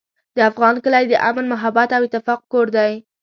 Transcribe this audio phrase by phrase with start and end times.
[0.35, 2.91] د افغان کلی د امن، محبت او اتفاق کور دی.